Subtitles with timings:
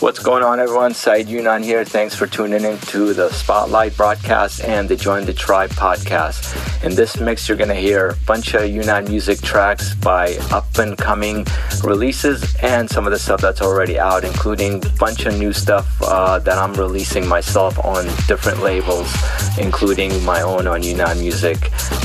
[0.00, 0.94] What's going on, everyone?
[0.94, 1.84] Saeed Younan here.
[1.84, 6.84] Thanks for tuning in to the Spotlight broadcast and the Join the Tribe podcast.
[6.84, 10.78] In this mix, you're going to hear a bunch of Younan music tracks by up
[10.78, 11.44] and coming
[11.82, 16.00] releases and some of the stuff that's already out, including a bunch of new stuff
[16.02, 19.12] uh, that I'm releasing myself on different labels,
[19.58, 21.58] including my own on Younan Music.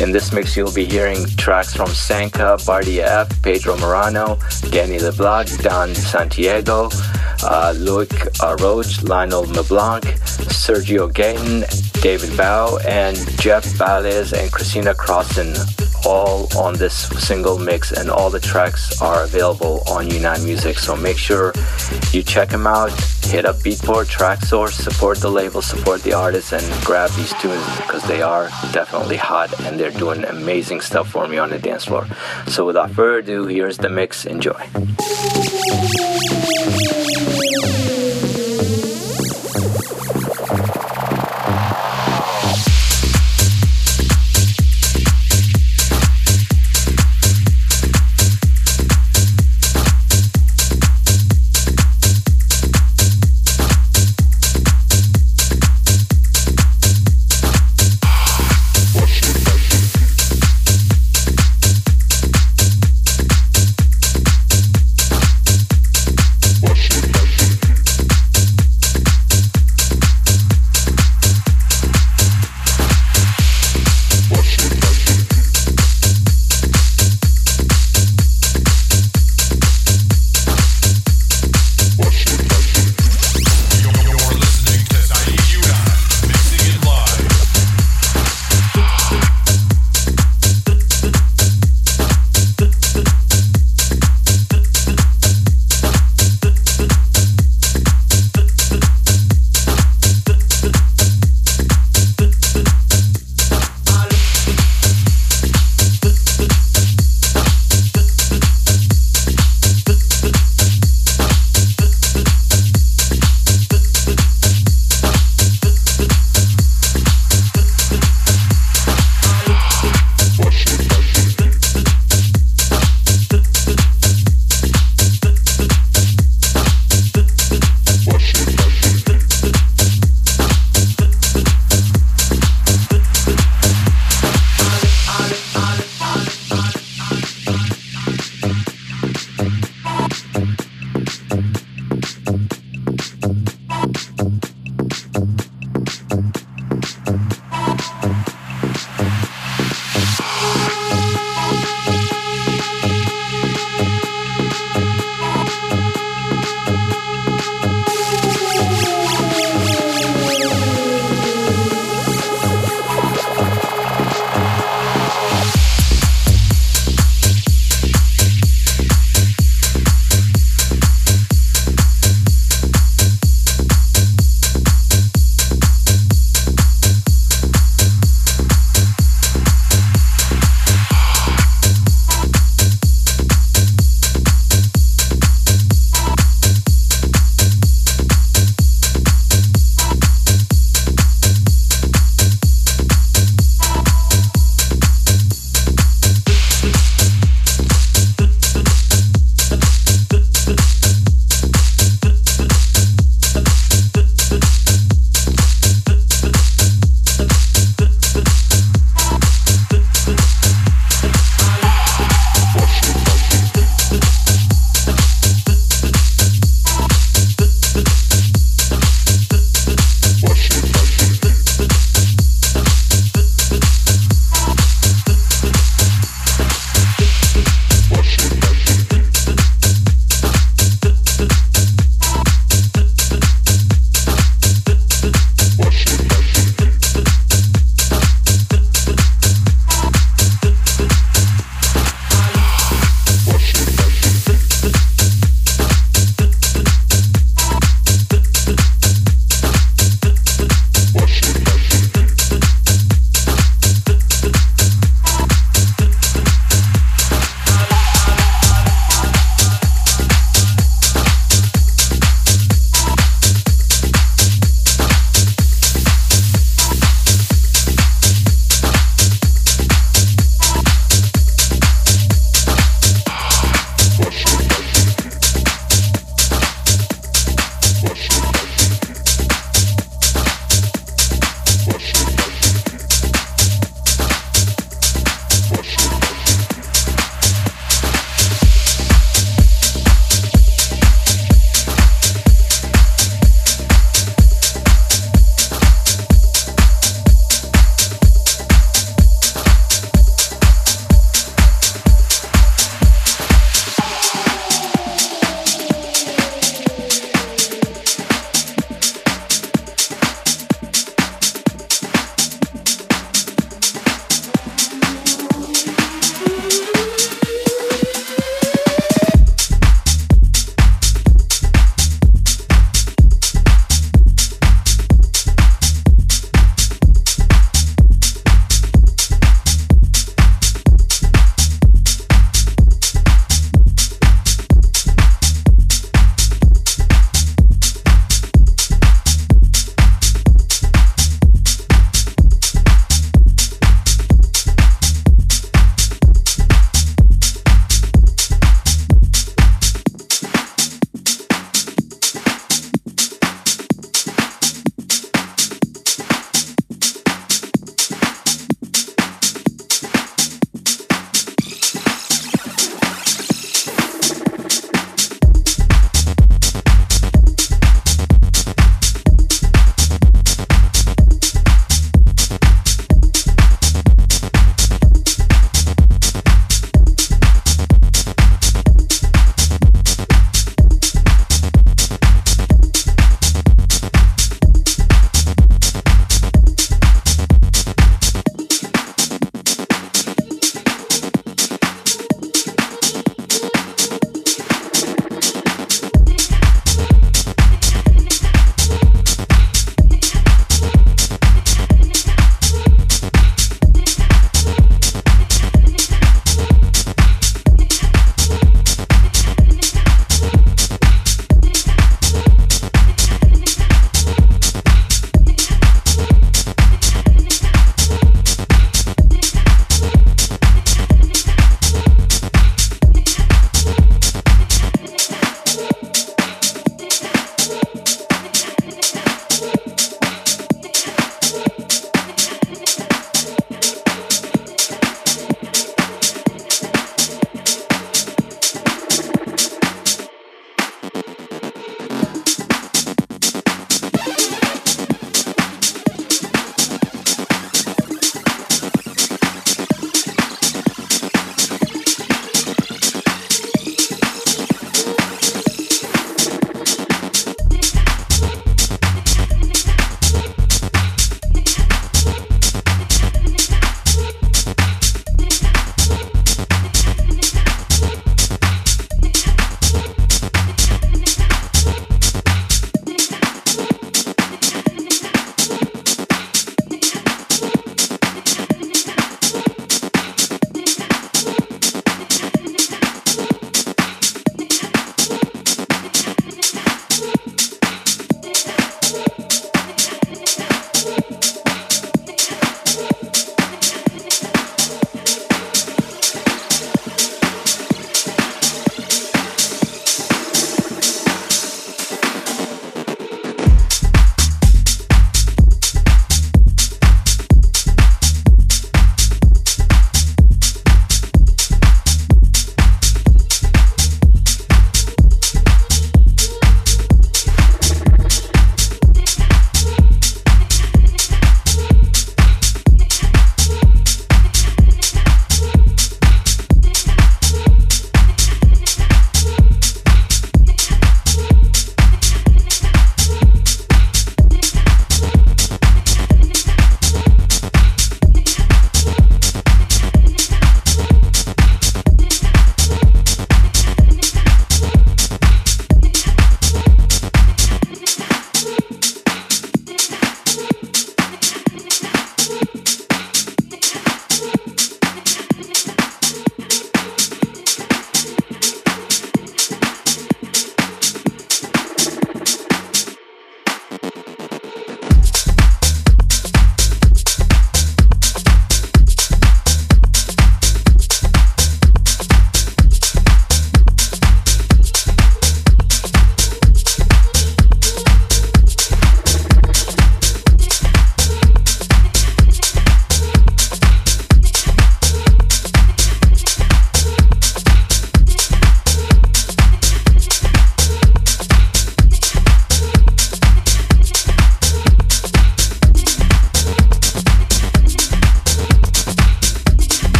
[0.00, 4.38] In this mix, you'll be hearing tracks from Sanka, Bardia F, Pedro Morano,
[4.70, 6.88] Danny LeBlanc, Don Santiago
[7.44, 11.64] uh, Loic Roach, Lionel LeBlanc, Sergio Gayton,
[12.02, 15.54] David Bow, and Jeff Balez and Christina Crossan
[16.06, 20.78] all on this single mix and all the tracks are available on Younan Music.
[20.78, 21.52] So make sure
[22.12, 22.90] you check them out
[23.30, 28.02] hit up Beatport Traxsource support the label support the artists and grab these tunes because
[28.08, 32.08] they are definitely hot and they're doing amazing stuff for me on the dance floor.
[32.48, 34.26] So without further ado here's the mix.
[34.26, 34.66] Enjoy
[37.30, 37.44] Thank
[40.74, 40.79] you.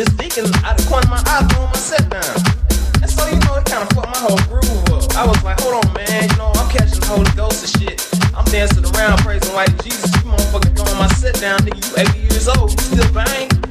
[0.00, 2.24] This beacon out of corner my eyes doing my set down.
[3.02, 5.14] And so, you know, it kind of fucked my whole groove up.
[5.14, 8.08] I was like, hold on, man, you know, I'm catching the Holy Ghost and shit.
[8.34, 10.10] I'm dancing around, praising white Jesus.
[10.24, 13.69] You motherfucker throwing my set down, nigga, you 80 years old, you still bang.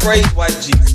[0.00, 0.89] praise white Jesus.